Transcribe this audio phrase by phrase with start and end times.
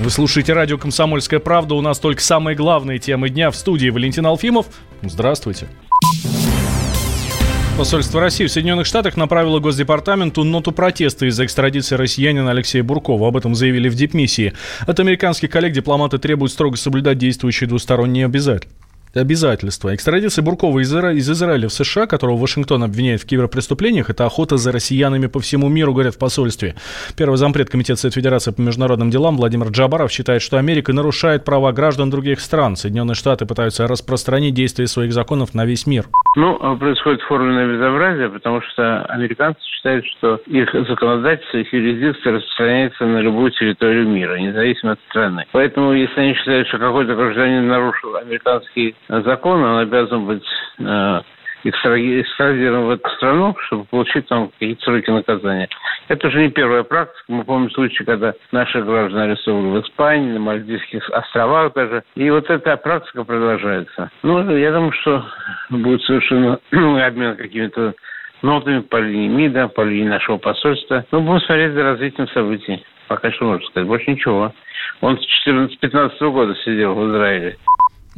[0.00, 1.74] Вы слушаете радио «Комсомольская правда».
[1.74, 3.90] У нас только самые главные темы дня в студии.
[3.90, 4.64] Валентин Алфимов.
[5.02, 5.68] Здравствуйте.
[7.76, 13.28] Посольство России в Соединенных Штатах направило Госдепартаменту ноту протеста из-за экстрадиции россиянина Алексея Буркова.
[13.28, 14.54] Об этом заявили в дипмиссии.
[14.86, 18.74] От американских коллег дипломаты требуют строго соблюдать действующие двусторонние обязательства
[19.14, 19.94] обязательства.
[19.94, 21.12] Экстрадиция Буркова из, Изра...
[21.12, 25.68] из Израиля в США, которого Вашингтон обвиняет в киберпреступлениях, это охота за россиянами по всему
[25.68, 26.74] миру, говорят в посольстве.
[27.16, 31.72] Первый зампред Комитета Совет Федерации по международным делам Владимир Джабаров считает, что Америка нарушает права
[31.72, 32.76] граждан других стран.
[32.76, 36.06] Соединенные Штаты пытаются распространить действия своих законов на весь мир.
[36.36, 43.04] Ну, а происходит форменное безобразие, потому что американцы считают, что их законодательство, их юрисдикция распространяется
[43.04, 45.46] на любую территорию мира, независимо от страны.
[45.52, 50.44] Поэтому, если они считают, что какой-то гражданин нарушил американский закон, он обязан быть
[50.78, 51.20] э,
[51.64, 55.68] экстрадирован в эту страну, чтобы получить там какие-то сроки наказания.
[56.08, 57.22] Это уже не первая практика.
[57.28, 62.02] Мы помним случаи, когда наши граждане арестовали в Испании, на Мальдивских островах даже.
[62.14, 64.10] И вот эта практика продолжается.
[64.22, 65.24] Ну, я думаю, что
[65.70, 66.58] будет совершенно
[67.06, 67.94] обмен какими-то
[68.42, 71.04] нотами по линии МИДа, по линии нашего посольства.
[71.12, 72.84] Ну, будем смотреть за развитием событий.
[73.08, 73.88] Пока что можно сказать.
[73.88, 74.52] Больше ничего.
[75.00, 77.56] Он с 14-15 года сидел в Израиле.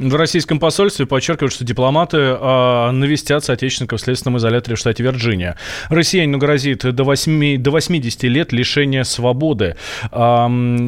[0.03, 5.57] В российском посольстве подчеркивают, что дипломаты э, навестят соотечественников в следственном изоляторе в штате Вирджиния.
[5.89, 9.77] Россиянину грозит до, 8, до 80 лет лишения свободы.
[10.11, 10.47] Э,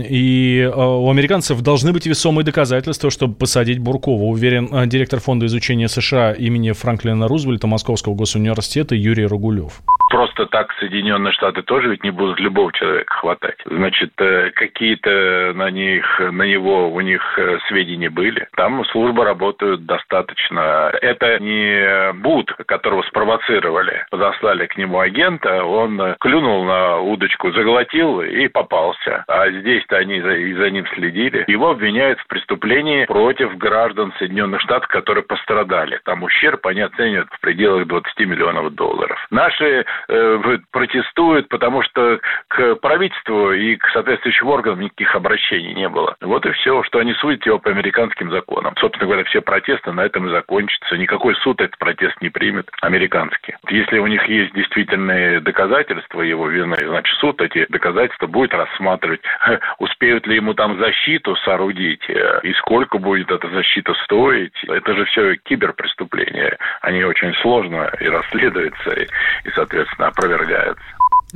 [0.10, 5.46] и э, у американцев должны быть весомые доказательства, чтобы посадить Буркова, уверен э, директор фонда
[5.46, 9.82] изучения США имени Франклина Рузвельта Московского госуниверситета Юрий Рогулев
[10.16, 13.58] просто так Соединенные Штаты тоже ведь не будут любого человека хватать.
[13.66, 18.48] Значит, э, какие-то на них, на него у них э, сведения были.
[18.56, 20.92] Там службы работают достаточно.
[21.02, 28.48] Это не Буд, которого спровоцировали, заслали к нему агента, он клюнул на удочку, заглотил и
[28.48, 29.24] попался.
[29.28, 31.46] А здесь-то они за, и за ним следили.
[31.48, 36.00] Его обвиняют в преступлении против граждан Соединенных Штатов, которые пострадали.
[36.06, 39.26] Там ущерб они оценивают в пределах 20 миллионов долларов.
[39.30, 46.16] Наши Э, протестуют, потому что к правительству и к соответствующим органам никаких обращений не было.
[46.22, 48.76] Вот и все, что они судят его по американским законам.
[48.86, 50.96] Собственно говоря, все протесты на этом и закончатся.
[50.96, 53.56] Никакой суд этот протест не примет, американский.
[53.68, 59.22] Если у них есть действительные доказательства его вины, значит, суд эти доказательства будет рассматривать.
[59.80, 64.54] Успеют ли ему там защиту соорудить, э, и сколько будет эта защита стоить.
[64.68, 66.56] Это же все киберпреступления.
[66.82, 69.08] Они очень сложно и расследуются, и,
[69.56, 70.86] соответственно, соответственно,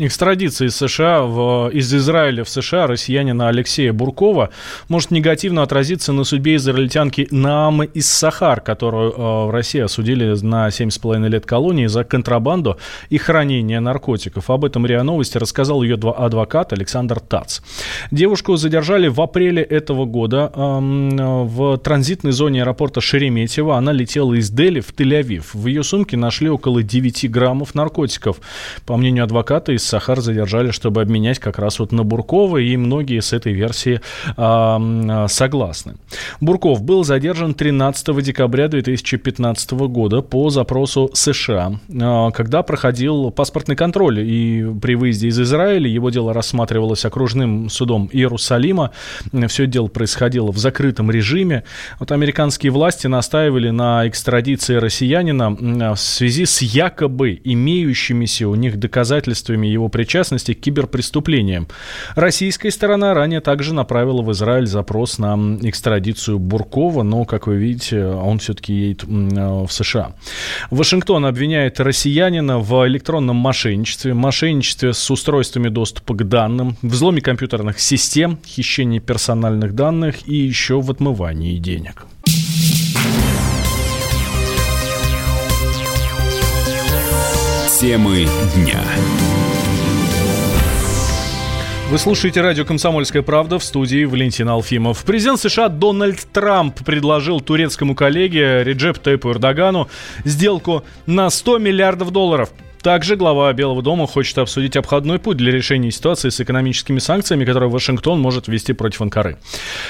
[0.01, 4.49] Экстрадиция из США, в, из Израиля в США россиянина Алексея Буркова
[4.87, 9.15] может негативно отразиться на судьбе израильтянки Наамы из Сахар, которую э,
[9.47, 12.77] в России осудили на 7,5 лет колонии за контрабанду
[13.09, 14.49] и хранение наркотиков.
[14.49, 17.59] Об этом РИА Новости рассказал ее адвокат Александр Тац.
[18.09, 23.75] Девушку задержали в апреле этого года э, в транзитной зоне аэропорта Шереметьево.
[23.75, 25.47] Она летела из Дели в Тель-Авив.
[25.51, 28.37] В ее сумке нашли около 9 граммов наркотиков.
[28.85, 33.21] По мнению адвоката, из Сахар задержали, чтобы обменять как раз вот на Буркова, и многие
[33.21, 34.01] с этой версией
[34.37, 35.95] э, согласны.
[36.41, 44.19] Бурков был задержан 13 декабря 2015 года по запросу США, э, когда проходил паспортный контроль,
[44.19, 48.91] и при выезде из Израиля его дело рассматривалось окружным судом Иерусалима.
[49.47, 51.63] Все дело происходило в закрытом режиме.
[51.99, 59.67] Вот американские власти настаивали на экстрадиции россиянина в связи с якобы имеющимися у них доказательствами
[59.67, 61.67] его причастности к киберпреступлениям.
[62.15, 68.03] Российская сторона ранее также направила в Израиль запрос на экстрадицию Буркова, но, как вы видите,
[68.05, 70.15] он все-таки едет в США.
[70.69, 78.39] Вашингтон обвиняет россиянина в электронном мошенничестве, мошенничестве с устройствами доступа к данным, взломе компьютерных систем,
[78.45, 82.05] хищении персональных данных и еще в отмывании денег.
[87.79, 88.81] Темы дня.
[91.89, 95.03] Вы слушаете радио «Комсомольская правда» в студии Валентин Алфимов.
[95.03, 99.89] Президент США Дональд Трамп предложил турецкому коллеге Реджеп Тейпу Эрдогану
[100.23, 102.51] сделку на 100 миллиардов долларов–
[102.81, 107.69] также глава Белого дома хочет обсудить обходной путь для решения ситуации с экономическими санкциями, которые
[107.69, 109.37] Вашингтон может ввести против Анкары.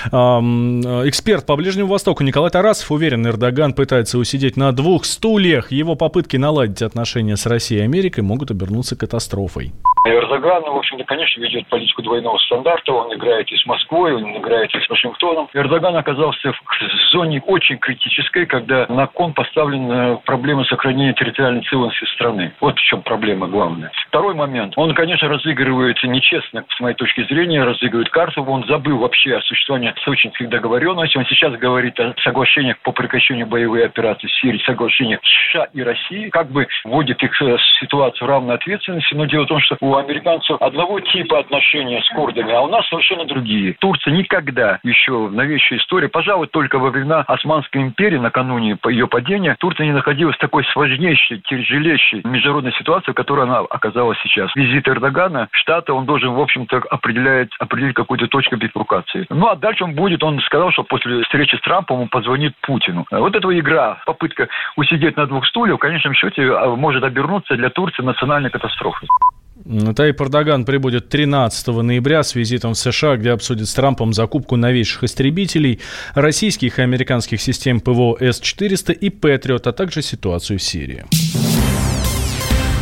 [0.06, 5.72] Эксперт по Ближнему Востоку Николай Тарасов уверен, Эрдоган пытается усидеть на двух стульях.
[5.72, 9.72] Его попытки наладить отношения с Россией и Америкой могут обернуться катастрофой.
[10.06, 12.94] Эрдоган, в общем-то, конечно, ведет политику двойного стандарта.
[12.94, 15.50] Он играет и с Москвой, он играет и с Вашингтоном.
[15.54, 22.54] Эрдоган оказался в зоне очень критической, когда на кон поставлена проблема сохранения территориальной целостности страны.
[22.62, 23.92] Вот в чем проблема главная.
[24.08, 24.74] Второй момент.
[24.76, 28.44] Он, конечно, разыгрывает нечестно, с моей точки зрения, разыгрывает карту.
[28.44, 31.20] Он забыл вообще о существовании сочинских договоренностей.
[31.20, 36.30] Он сейчас говорит о соглашениях по прекращению боевых операций в Сирии, соглашениях США и России,
[36.30, 39.14] как бы вводит их в ситуацию равной ответственности.
[39.14, 42.88] Но дело в том, что у американцев одного типа отношения с курдами, а у нас
[42.88, 43.76] совершенно другие.
[43.80, 49.56] Турция никогда еще в новейшей истории, пожалуй, только во времена Османской империи, накануне ее падения,
[49.60, 54.50] Турция не находилась в такой сложнейшей, тяжелейшей международной ситуации, в которой она оказалась сейчас.
[54.56, 59.26] Визит Эрдогана в Штаты, он должен, в общем-то, определять, определить какую-то точку бифуркации.
[59.30, 63.06] Ну, а дальше он будет, он сказал, что после встречи с Трампом он позвонит Путину.
[63.12, 67.70] Вот эта игра, попытка усидеть на двух стульях, в конечном счете, а, может обернуться для
[67.70, 69.08] Турции национальной катастрофой.
[69.96, 75.04] Таип Эрдоган прибудет 13 ноября с визитом в США, где обсудит с Трампом закупку новейших
[75.04, 75.80] истребителей,
[76.16, 81.06] российских и американских систем ПВО С-400 и Патриот, а также ситуацию в Сирии.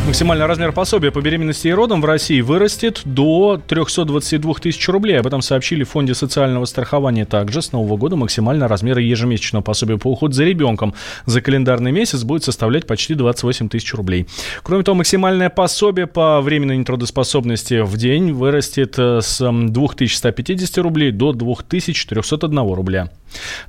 [0.08, 5.20] Максимальный размер пособия по беременности и родам в России вырастет до 322 тысяч рублей.
[5.20, 7.26] Об этом сообщили в Фонде социального страхования.
[7.26, 10.94] Также с нового года максимальный размер ежемесячного пособия по уходу за ребенком
[11.26, 14.26] за календарный месяц будет составлять почти 28 тысяч рублей.
[14.62, 21.34] Кроме того, максимальное пособие по временной нетрудоспособности в день вырастет э, с 2150 рублей до
[21.34, 23.10] 2301 рубля.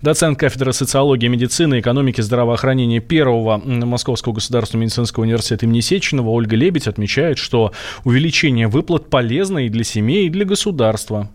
[0.02, 6.88] Доцент кафедры социологии, медицины, экономики, здравоохранения первого Московского государственного медицинского университета имени Сеченова Ольга Лебедь
[6.88, 7.74] отмечает, что
[8.04, 11.30] увеличение выплат полезно и для семей, и для государства.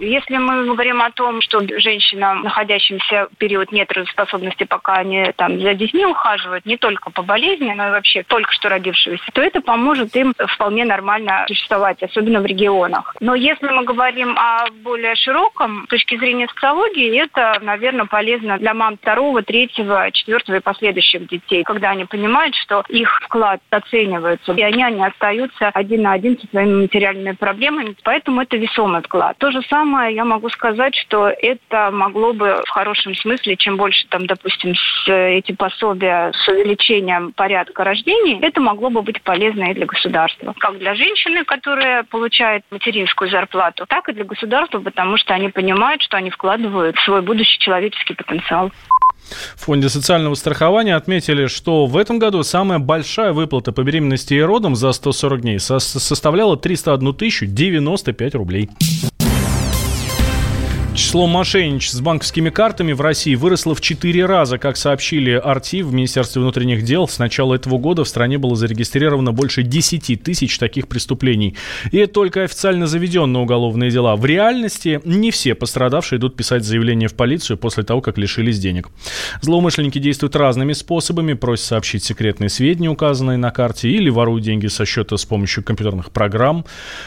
[0.00, 5.72] Если мы говорим о том, что женщинам, находящимся в период нетрудоспособности, пока они там за
[5.72, 10.14] детьми ухаживают, не только по болезни, но и вообще только что родившиеся, то это поможет
[10.14, 13.16] им вполне нормально существовать, особенно в регионах.
[13.20, 18.74] Но если мы говорим о более широком, с точки зрения социологии, это, наверное, полезно для
[18.74, 24.60] мам второго, третьего, четвертого и последующих детей, когда они понимают, что их вклад оценивается, и
[24.60, 29.38] они не остаются один на один со своими материальными проблемами, поэтому это весомый вклад.
[29.38, 33.76] То же самое самое я могу сказать, что это могло бы в хорошем смысле, чем
[33.76, 39.70] больше там, допустим, с, эти пособия с увеличением порядка рождений, это могло бы быть полезно
[39.70, 40.54] и для государства.
[40.58, 46.02] Как для женщины, которая получает материнскую зарплату, так и для государства, потому что они понимают,
[46.02, 48.72] что они вкладывают в свой будущий человеческий потенциал.
[49.56, 54.40] В Фонде социального страхования отметили, что в этом году самая большая выплата по беременности и
[54.40, 58.68] родам за 140 дней составляла 301 тысячу 95 рублей.
[60.96, 64.56] Число мошенничеств с банковскими картами в России выросло в 4 раза.
[64.56, 69.32] Как сообщили Арти в Министерстве внутренних дел, с начала этого года в стране было зарегистрировано
[69.32, 71.54] больше 10 тысяч таких преступлений.
[71.92, 74.16] И это только официально заведенные уголовные дела.
[74.16, 78.88] В реальности не все пострадавшие идут писать заявление в полицию после того, как лишились денег.
[79.42, 81.34] Злоумышленники действуют разными способами.
[81.34, 86.10] Просят сообщить секретные сведения, указанные на карте, или воруют деньги со счета с помощью компьютерных
[86.10, 86.64] программ.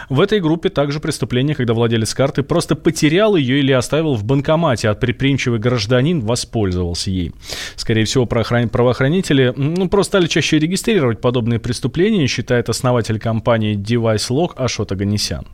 [0.09, 4.89] В этой группе также преступление, когда владелец карты просто потерял ее или оставил в банкомате,
[4.89, 7.33] а предприимчивый гражданин воспользовался ей.
[7.75, 14.91] Скорее всего, правоохранители ну, просто стали чаще регистрировать подобные преступления, считает основатель компании DeviceLock Ашот
[14.91, 15.45] Аганесян.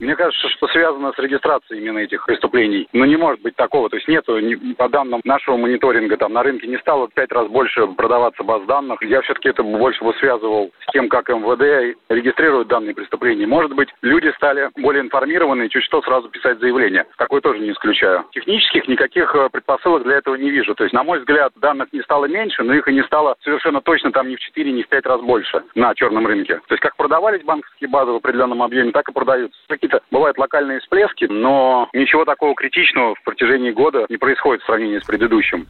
[0.00, 2.88] Мне кажется, что связано с регистрацией именно этих преступлений.
[2.92, 3.90] Но не может быть такого.
[3.90, 4.38] То есть нету,
[4.76, 8.62] по данным нашего мониторинга, там на рынке не стало в пять раз больше продаваться баз
[8.66, 9.02] данных.
[9.02, 13.46] Я все-таки это больше бы связывал с тем, как МВД регистрирует данные преступления.
[13.46, 17.06] Может быть, люди стали более информированы чуть что сразу писать заявление.
[17.16, 18.24] Такое тоже не исключаю.
[18.32, 20.74] Технических никаких э, предпосылок для этого не вижу.
[20.74, 23.80] То есть, на мой взгляд, данных не стало меньше, но их и не стало совершенно
[23.80, 26.60] точно там ни в 4, ни в 5 раз больше на черном рынке.
[26.68, 29.58] То есть, как продавались банковские базы в определенном объеме, так и продаются.
[29.88, 34.98] Какие-то бывают локальные всплески, но ничего такого критичного в протяжении года не происходит в сравнении
[34.98, 35.66] с предыдущим.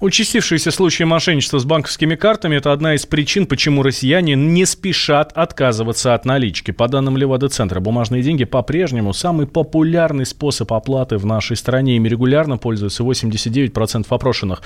[0.00, 6.14] Участившиеся случаи мошенничества с банковскими картами– это одна из причин, почему россияне не спешат отказываться
[6.14, 6.72] от налички.
[6.72, 11.96] По данным Левада-центра, бумажные деньги по-прежнему самый популярный способ оплаты в нашей стране.
[11.96, 14.62] Ими регулярно пользуются 89% опрошенных.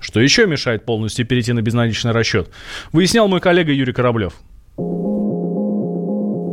[0.00, 2.48] Что еще мешает полностью перейти на безналичный расчет?
[2.92, 4.34] Выяснял мой коллега Юрий Кораблев.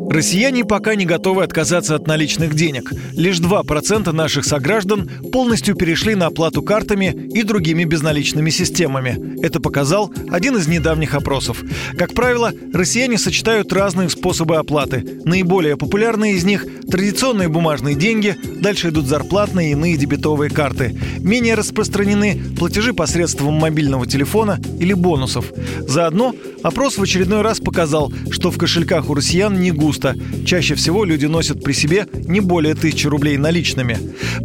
[0.10, 2.92] Россияне пока не готовы отказаться от наличных денег.
[3.14, 9.42] Лишь 2% наших сограждан полностью перешли на оплату картами и другими безналичными системами.
[9.44, 11.64] Это показал один из недавних опросов.
[11.98, 15.22] Как правило, россияне сочетают разные способы оплаты.
[15.26, 20.98] Наиболее популярные из них– традиционные бумажные деньги, дальше идут зарплатные и иные дебетовые карты.
[21.20, 25.52] Менее распространены платежи посредством мобильного телефона или бонусов.
[25.80, 26.34] Заодно
[26.64, 30.16] опрос в очередной раз показал, что в кошельках у россиян не густо густо.
[30.46, 33.98] Чаще всего люди носят при себе не более тысячи рублей наличными.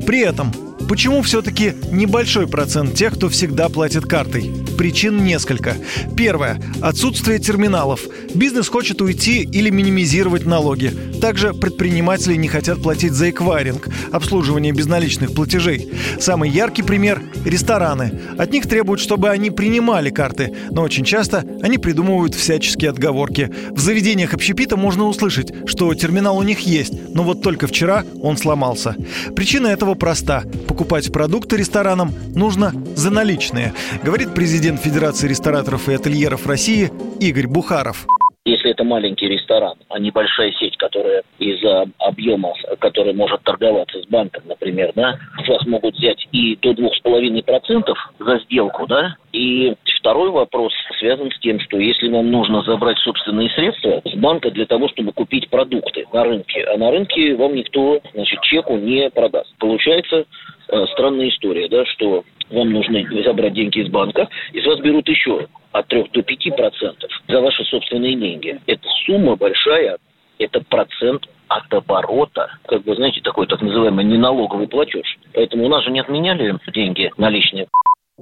[0.07, 0.53] При этом
[0.89, 4.51] Почему все-таки небольшой процент тех, кто всегда платит картой?
[4.81, 5.77] Причин несколько.
[6.17, 6.59] Первое.
[6.81, 8.01] Отсутствие терминалов.
[8.35, 10.91] Бизнес хочет уйти или минимизировать налоги.
[11.21, 15.93] Также предприниматели не хотят платить за эквайринг, обслуживание безналичных платежей.
[16.19, 18.21] Самый яркий пример– рестораны.
[18.39, 23.51] От них требуют, чтобы они принимали карты, но очень часто они придумывают всяческие отговорки.
[23.73, 28.39] В заведениях общепита можно услышать, что терминал у них есть, но вот только вчера он
[28.39, 28.97] сломался.
[29.37, 30.45] Причина этого проста.
[30.67, 38.07] Покупать продукты ресторанам нужно за наличные, говорит президент Федерации рестораторов и ательеров России Игорь Бухаров.
[38.45, 44.45] Если это маленький ресторан, а небольшая сеть, которая из-за объема, который может торговаться с банком,
[44.47, 49.17] например, да, с вас могут взять и до двух с половиной процентов за сделку, да,
[49.33, 54.51] и второй вопрос связан с тем, что если вам нужно забрать собственные средства с банка
[54.51, 59.09] для того, чтобы купить продукты на рынке, а на рынке вам никто, значит, чеку не
[59.11, 59.55] продаст.
[59.59, 60.25] Получается
[60.69, 65.09] э, странная история, да, что вам нужно забрать деньги из банка, и с вас берут
[65.09, 68.59] еще от 3 до 5 процентов за ваши собственные деньги.
[68.67, 69.99] Это сумма большая,
[70.39, 75.19] это процент от оборота, как бы, знаете, такой так называемый неналоговый платеж.
[75.35, 77.67] Поэтому у нас же не отменяли деньги наличные.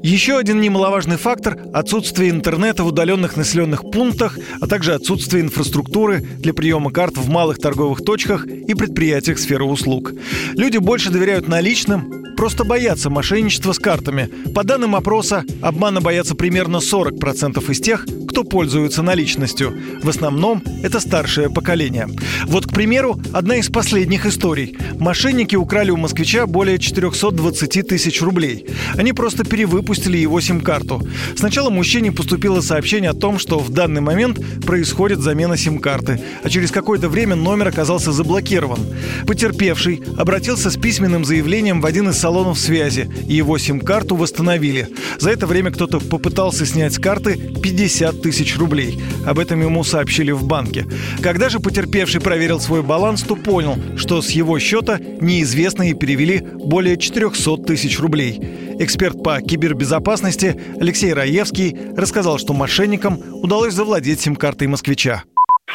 [0.02, 6.54] Еще один немаловажный фактор– отсутствие интернета в удаленных населенных пунктах, а также отсутствие инфраструктуры для
[6.54, 10.12] приема карт в малых торговых точках и предприятиях сферы услуг.
[10.54, 14.30] Люди больше доверяют наличным, просто боятся мошенничества с картами.
[14.54, 19.76] По данным опроса, обмана боятся примерно 40% из тех, кто пользуется наличностью.
[20.00, 22.08] В основном это старшее поколение.
[22.46, 24.76] Вот, к примеру, одна из последних историй.
[25.00, 28.66] Мошенники украли у москвича более 420 тысяч рублей.
[28.94, 31.07] Они просто перевыпустили его сим-карту.
[31.37, 36.71] Сначала мужчине поступило сообщение о том, что в данный момент происходит замена сим-карты, а через
[36.71, 38.80] какое-то время номер оказался заблокирован.
[39.26, 44.88] Потерпевший обратился с письменным заявлением в один из салонов связи, и его сим-карту восстановили.
[45.18, 49.00] За это время кто-то попытался снять с карты 50 тысяч рублей.
[49.26, 50.87] Об этом ему сообщили в банке.
[51.23, 56.97] Когда же потерпевший проверил свой баланс, то понял, что с его счета неизвестные перевели более
[56.97, 58.40] 400 тысяч рублей.
[58.78, 65.25] Эксперт по кибербезопасности Алексей Раевский рассказал, что мошенникам удалось завладеть сим-картой москвича.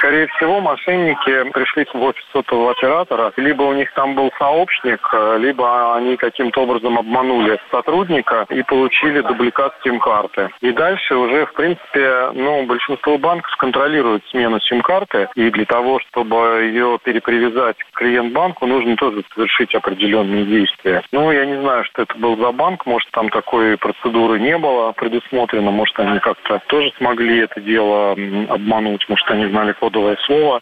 [0.03, 3.31] Скорее всего, мошенники пришли в офис сотового оператора.
[3.37, 9.21] Либо у них там был сообщник, э, либо они каким-то образом обманули сотрудника и получили
[9.21, 10.49] дубликат сим-карты.
[10.59, 15.29] И дальше уже, в принципе, ну, большинство банков контролирует смену сим-карты.
[15.35, 21.01] И для того, чтобы ее перепривязать к клиент-банку, нужно тоже совершить определенные действия.
[21.13, 22.85] Ну, я не знаю, что это был за банк.
[22.85, 25.71] Может, там такой процедуры не было предусмотрено.
[25.71, 28.17] Может, они как-то тоже смогли это дело
[28.49, 29.07] обмануть.
[29.07, 30.61] Может, они знали кодовое слово.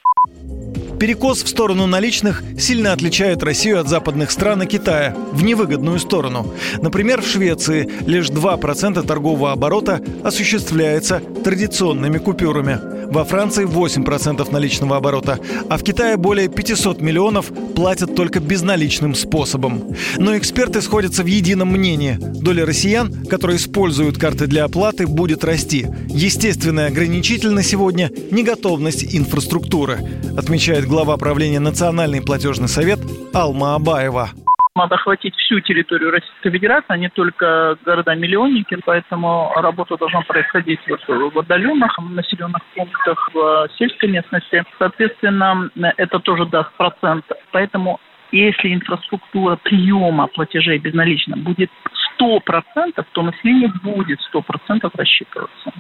[1.00, 6.54] Перекос в сторону наличных сильно отличает Россию от западных стран и Китая в невыгодную сторону.
[6.80, 13.01] Например, в Швеции лишь 2% торгового оборота осуществляется традиционными купюрами.
[13.12, 15.38] Во Франции 8% наличного оборота,
[15.70, 19.94] а в Китае более 500 миллионов платят только безналичным способом.
[20.18, 22.18] Но эксперты сходятся в едином мнении.
[22.18, 25.88] Доля россиян, которые используют карты для оплаты, будет расти.
[26.08, 30.00] Естественный ограничитель на сегодня– неготовность инфраструктуры,
[30.38, 33.00] отмечает глава правления Национальный платежный совет
[33.34, 34.32] Алма Абаева.
[34.74, 41.02] Надо охватить всю территорию Российской Федерации, а не только города-миллионники, поэтому работа должна происходить вот
[41.34, 44.64] в отдаленных населенных пунктах, в сельской местности.
[44.80, 47.26] Соответственно, это тоже даст процент.
[47.52, 48.00] Поэтому
[48.32, 51.70] если инфраструктура приема платежей безналично будет
[52.18, 55.74] 100%, то население будет 100% рассчитываться.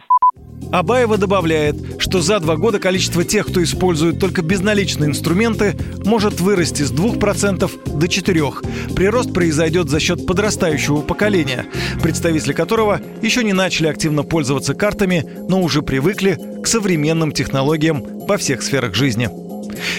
[0.71, 6.83] Абаева добавляет, что за два года количество тех, кто использует только безналичные инструменты, может вырасти
[6.83, 8.93] с 2% до 4%.
[8.95, 11.65] Прирост произойдет за счет подрастающего поколения,
[12.01, 18.37] представители которого еще не начали активно пользоваться картами, но уже привыкли к современным технологиям во
[18.37, 19.29] всех сферах жизни.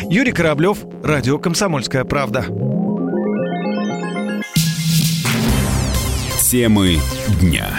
[0.09, 2.47] Юрий Кораблев, Радио «Комсомольская правда».
[6.51, 6.99] Темы
[7.41, 7.79] дня.